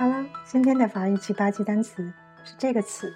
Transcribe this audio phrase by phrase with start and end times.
[0.00, 2.10] 好了，今天的法语七八级单词
[2.42, 3.14] 是这个词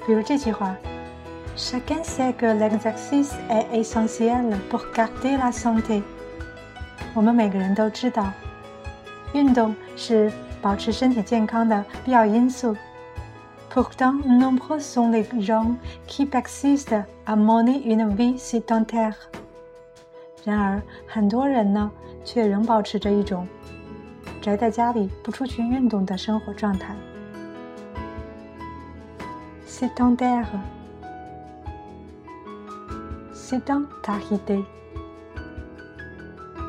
[0.06, 0.76] 比如这句话。
[1.58, 6.02] Chacun sait que l'exercice est essentiel pour garder la santé。
[7.14, 8.30] 我们每个人都知道，
[9.32, 12.76] 运动是保持身体健康的必要因素。
[13.76, 19.12] Pourtant, nombreux sont les gens qui persistent à mener une vie sédentaire。
[20.46, 21.90] 然而，很多人呢，
[22.24, 23.46] 却仍保持着一种
[24.40, 26.96] 宅在家里不出去运动的生活状态。
[29.68, 30.46] Sédentaire。
[33.34, 34.64] sit down, tahiti。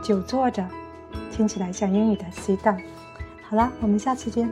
[0.04, 0.68] 久坐着，
[1.32, 2.82] 听起来像英语的 sit down。
[3.50, 4.50] 好啦，我们下次见。